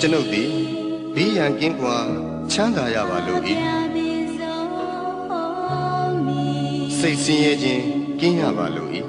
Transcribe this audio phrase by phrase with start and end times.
[0.00, 0.50] ကျွန်ုပ်သည်
[1.14, 1.96] ဘေးရန်ကင်းကွာ
[2.52, 3.54] ချမ်းသာရပါလို့ဤ
[6.98, 7.82] စိတ်ဆင်းရဲခြင်း
[8.20, 9.00] ကင်းရပါလို့ဤ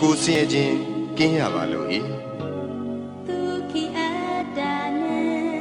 [0.00, 0.74] ကိုယ်ဆင်းရဲခြင်း
[1.18, 2.00] ကင်းရပါလို့ဤ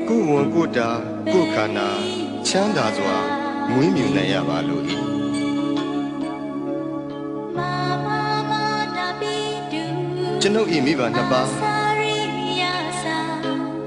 [0.08, 0.90] ကိုယ်ဝန်ကိုယ်တာ
[1.32, 1.88] ကိုယ်ခန္ဓာ
[2.48, 3.16] ချမ်းသာစွာ
[3.70, 5.13] မွေးမြူနိုင်ရပါလို့
[10.46, 11.48] ကျွန်ုပ်ဤမိဘနှစ်ပါး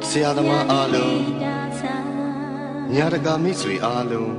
[0.09, 1.21] ဆရာသမားအားလုံး
[2.95, 4.33] ညာတကာမိတ်ဆွေအားလုံး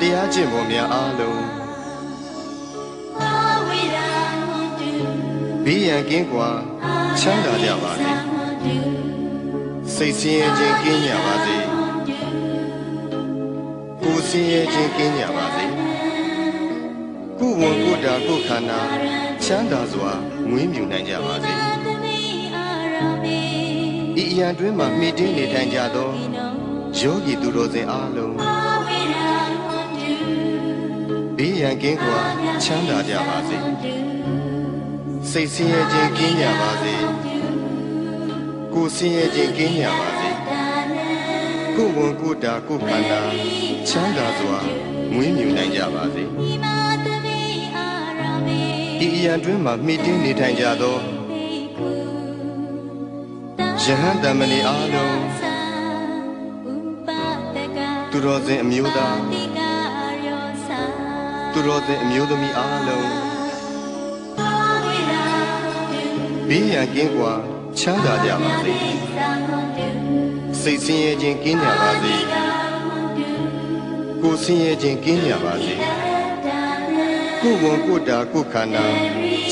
[0.00, 1.42] တရားကျင့်ပေါ်များအားလုံး
[5.64, 6.48] ဘေးရန်ကင်းကွာ
[7.20, 8.08] ချမ်းသာကြပါစေ
[9.94, 11.56] စိတ်ဆင်းရဲခြင်းကင်းကြပါစေ
[14.02, 15.75] ကိုယ်ဆင်းရဲခြင်းကင်းကြပါစေ
[17.40, 18.80] ကိုယ်ဝန်ကိုယ်တာကိုယ်ခန္ဓာ
[19.44, 20.10] ချမ်းသာစွာ
[20.48, 21.52] မွေးမြူနိုင်ကြပါစေ
[24.20, 26.10] ဤအရန်တွင်မှမိတင်းနေထိုင်ကြသော
[26.98, 28.34] ယောဂီသူတော်စင်အားလုံး
[31.36, 32.20] ဘေးရန်ကင်းကွာ
[32.62, 33.58] ချမ်းသာကြပါစေ
[35.30, 36.94] စိတ်ဆင်းရဲခြင်းကင်းကြပါစေ
[38.72, 40.30] ကိုယ်ဆင်းရဲခြင်းကင်းကြပါစေ
[41.76, 43.20] ကိုယ်ဝန်ကိုယ်တာကိုယ်ခန္ဓာ
[43.88, 44.58] ချမ်းသာစွာ
[45.12, 46.65] မွေးမြူနိုင်ကြပါစေဤအ
[49.26, 50.96] ရန်တွင်မှမိတင်းနေထိုင်ကြသော
[53.82, 55.18] ယဟန်တမဏေအားလုံး
[58.10, 59.18] သူတော်စင်အမျိုးသား
[61.52, 63.08] သူတော်စင်အမျိုးသမီးအားလုံး
[66.48, 67.32] ဘေးရန်ကင်းကွာ
[67.78, 68.74] ချမ်းသာကြပါစေ
[70.60, 72.14] စိတ်ဆင်းရဲခြင်းကင်းကြပါစေ
[74.22, 76.05] ကိုယ်ဆင်းရဲခြင်းကင်းကြပါစေ
[77.46, 78.84] ကိုယ်ဝန်ကိုယ်တာကိုယ်ခန္ဓာ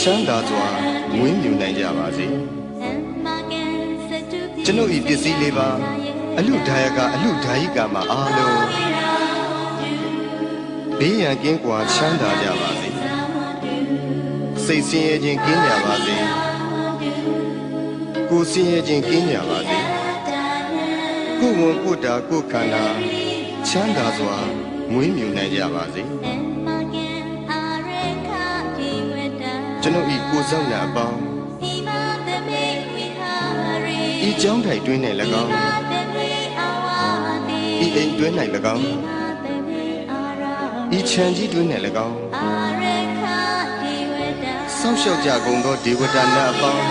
[0.00, 0.66] ချမ်းသာစွာ
[1.16, 2.26] မွေးမြူနိုင်ကြပါစေ
[4.64, 5.68] ကျွန်ုပ်ဤပစ္စည်းလေးပါ
[6.38, 8.64] အလူဒါယကအလူဒါယိကမှာအားလုံး
[10.98, 12.88] ဘေးရန်ကင်းကွာချမ်းသာကြပါစေ
[14.64, 16.16] စိတ်ဆင်းရဲခြင်းကင်းကြပါစေ
[18.30, 19.78] ကိုယ်ဆင်းရဲခြင်းကင်းကြပါစေ
[21.38, 22.84] ကိုယ်ဝန်ကိုယ်တာကိုယ်ခန္ဓာ
[23.68, 24.36] ချမ်းသာစွာ
[24.92, 26.04] မွေးမြူနိုင်ကြပါစေ
[29.86, 31.18] ကျွန်ုပ်ဤကိုစောက်နာအပေါင်း
[34.28, 34.98] ဤကျောင်းထိုင်တွင်၌၎
[35.42, 35.50] င်း
[37.84, 38.32] ဤအိမ်တွင်၌၎
[38.74, 38.82] င်း
[40.96, 41.66] ဤခြံကြီးတွင်၌၎
[42.06, 42.16] င်း
[44.78, 46.84] ဆောက်ရှောက်ကြကုန်သောဒေဝတာများအပေါင်း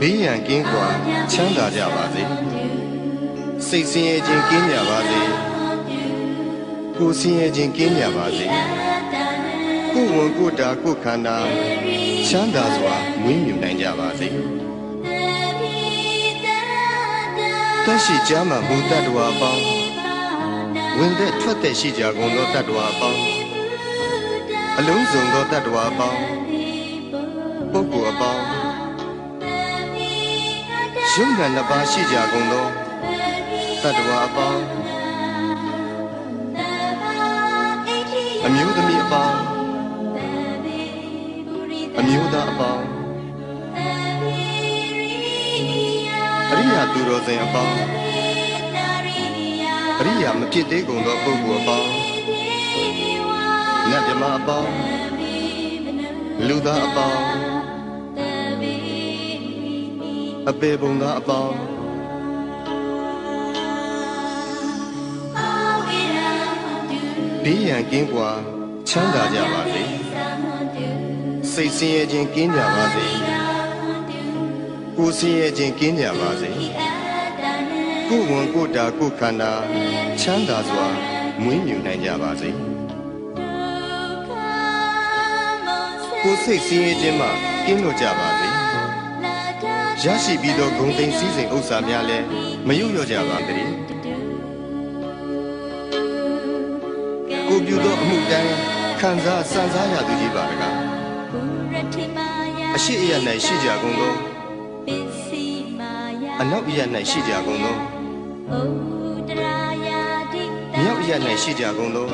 [0.00, 0.86] ဘေးရန်ကင်းကွာ
[1.32, 2.22] ချမ်းသာကြပါစေ
[3.66, 5.20] စိတ်ဆင်းရဲခြင်းကင်းကြပါစေ
[6.96, 8.46] ကိုယ်ဆင်းရဲခြင်းကင်းကြပါစေ
[9.94, 11.36] ကိုယ်ဝန်ကိုယ်တာကိုယ်ခန္ဓာ
[12.28, 14.28] ချမ်းသာစွာမွေးမြူနိုင်ကြပါစေ
[17.84, 19.64] တရှိကြမှာဘုဒ္ဓတ္တဝါအပေါင်း
[20.98, 23.22] ဝင်သက်ထွက်သက်ရှိကြကုန်သောတတ္တဝါအပေါင်း
[24.78, 26.22] အလုံးစုံသောတတ္တဝါအပေါင်း
[27.72, 28.44] ပုဂ္ဂိုလ်အပေါင်း
[31.12, 32.66] ရုပ်နာနှစ်ပါးရှိကြကုန်သော
[33.82, 34.62] တတ္တဝါအပေါင်း
[38.46, 39.49] အမျိုးသမီးအပေါင်း
[42.02, 42.86] အမျိုးသားအပေါင်း
[46.50, 47.78] အရိယာသူတော်စင်အပေါင်း
[49.98, 51.90] အရိယာမဖြစ်သေးကုန်သောပုဂ္ဂိုလ်အပေါင်း
[53.90, 54.72] နတ်မြမအပေါင်း
[56.46, 57.22] လူသားအပေါင်း
[60.50, 61.54] အပေပုံသားအပေါင်း
[67.44, 68.30] ဘေးရန်ကင်းကွာ
[68.88, 69.79] ချမ်းသာကြပါစေ
[71.54, 73.06] စိတ်ဆင်းရဲခြင်းကင်းကြပါစေ
[74.96, 76.50] ကိုယ်ဆင်းရဲခြင်းကင်းကြပါစေ
[78.08, 79.52] ကိုယ်ဝန်ကိုယ်တာကိုယ်ခန္ဓာ
[80.20, 80.86] ချမ်းသာစွာ
[81.42, 82.50] မွေးမြူနိုင်ကြပါစေ
[86.22, 87.28] ကိုယ်စိတ်ဆင်းရဲခြင်းမှ
[87.66, 88.48] ကင်းလွတ်ကြပါစေ
[90.02, 92.26] ရရှိပြီးသောဂုဏ်သိမ်းစည်းစိမ်ဥစ္စာများလည်း
[92.66, 93.72] မယုတ်လျော့ကြပါတည်း
[97.48, 98.54] ကိုပြုသောအမှုတိုင်း
[99.00, 100.89] ခံစားစံစားရသူကြီးပါတကား
[102.80, 103.12] အရှိအယ၌
[103.44, 104.14] ရှိကြကုန်သော
[106.40, 106.80] အနောက်အယ၌
[107.10, 107.76] ရှိကြကုန်သော
[110.82, 111.12] မြောက်အယ၌
[111.42, 112.06] ရှိကြကုန်သော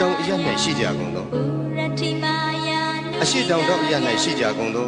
[0.00, 0.30] တောင်အယ၌
[0.62, 1.26] ရှိကြကုန်သော
[3.22, 4.86] အရှိတောင်တောင်အယ၌ရှိကြကုန်သော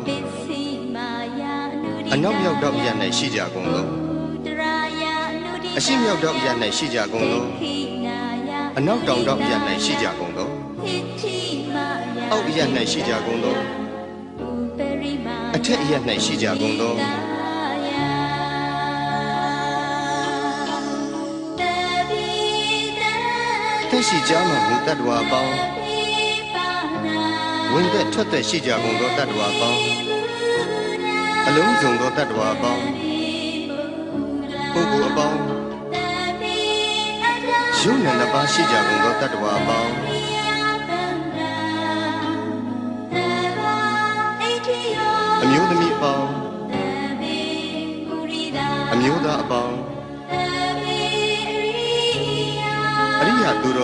[2.12, 2.88] အနောက်မြောက်တောင်အယ၌
[3.18, 3.84] ရှိကြကုန်သော
[5.78, 7.44] အရှိမြောက်တောင်အယ၌ရှိကြကုန်သော
[8.78, 9.52] အနောက်တောင်တောင်ရ၌
[9.84, 10.57] ရှိကြကုန်သော
[12.30, 12.60] အောက်အရ၌
[12.92, 13.56] ရှိကြကုန်သော
[15.56, 15.92] အထက်အရ၌
[16.24, 16.94] ရှိကြကုန်သော
[23.90, 25.54] သက်ရှိကြမှမူတတ္တဝါပေါင်း
[27.72, 29.82] ဝင်သက်ထွက်သက်ရှိကြကုန်သောတတ္တဝါပေါင်း
[31.46, 32.84] အလုံးစုံသောတတ္တဝါပေါင်း
[34.72, 35.40] ပုဂ္ဂိုလ်အပေါင်း
[37.80, 40.07] ယုံနဲ့နှစ်ပါးရှိကြကုန်သောတတ္တဝါပေါင်း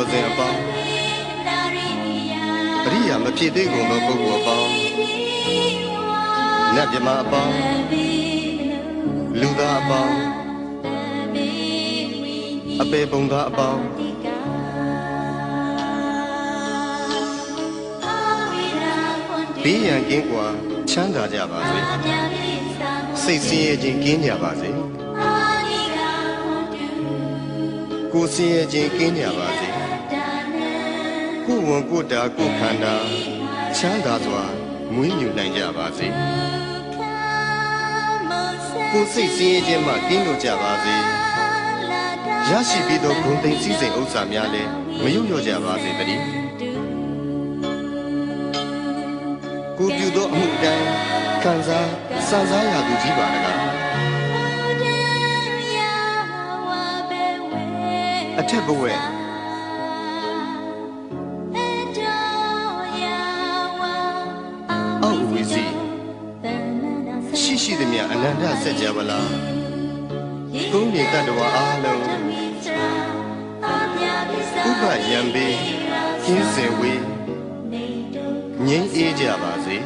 [0.04, 0.60] တော်စင်အပေါင်း
[2.86, 4.70] အရိယာမဖြစ်သေးကုန်သောပုဂ္ဂိုလ်အပေါင်း
[6.74, 7.56] နတ်မြမအပေါင်း
[9.40, 10.16] လူသားအပေါင်း
[12.82, 13.82] အပေပုံသားအပေါင်း
[19.62, 20.46] ဘေးရန်ကင်းကွာ
[20.90, 21.78] ချမ်းသာကြပါစေ
[23.22, 24.70] စိတ်ဆင်းရဲခြင်းကင်းကြပါစေ
[28.12, 29.63] ကိုယ်ဆင်းရဲခြင်းကင်းကြပါစေ
[31.46, 32.94] ကိုယ်ဝန်ကိုယ်တာကိုယ်ခန္ဓာ
[33.76, 34.42] ချမ်းသာစွာ
[34.94, 36.06] မွေးမြူနိုင်ကြပါစေ
[38.90, 40.94] ကိုယ်စိတ်ဆင်းရဲခြင်းမှကင်းလို့ကြပါစေ
[42.48, 44.70] ရရှိပြီးသောဂုဏ်သိမ်းစည်းစိမ်ဥစ္စာများလည်း
[45.02, 46.22] မယုံလျော့ကြပါစေတည်း
[49.78, 50.86] ကိုပြုသောအမှုတိုင်း
[51.42, 51.88] ခံစား
[52.28, 53.58] စံစားရသူကြီးပါတကား
[58.40, 58.82] အထက်ဘဝ
[68.26, 69.32] နန္တဆက်ကြပါလား
[70.72, 72.02] ကုန်းနေတတ္တဝါအားလုံး
[74.68, 75.46] ဥပယံပေ
[76.24, 77.02] ကင်းစင်ဝေး
[78.66, 79.76] ငြိမ်းအေးကြပါစေ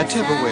[0.00, 0.44] အထက်ဘဝ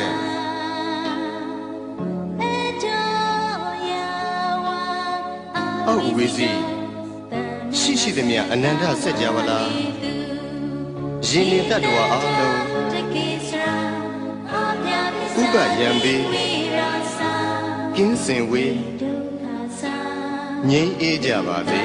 [5.87, 6.68] အောက်ဝီစီ
[7.81, 9.71] ရှိရှိသည်မြအနန္တဆက်ကြပါလား
[11.29, 12.59] ရင်နေတတ္တဝါအားလုံး
[15.41, 16.15] ဥပယံပေ
[17.97, 18.77] ကင်းစင်ဝေး
[20.71, 21.81] ငြိမ်းအေးကြပါစေ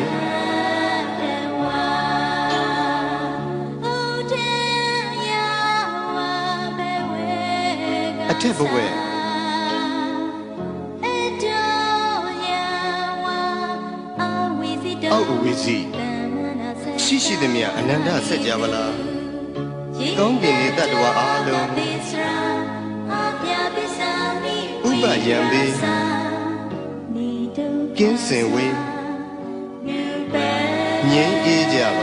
[8.32, 9.03] အထက်ဘဝ
[15.28, 15.78] အောက်ဝီစီ
[17.04, 18.94] ရှိရှိသည်မြအနန္တဆက်ကြပါလား
[20.18, 21.68] ကောင်းကင်နေတတ္တဝါအားလုံး
[24.90, 25.64] ဥပယံပေ
[27.98, 28.76] ကင်းစင်ဝေး
[31.12, 32.02] ငြိမ်းအေးကြပ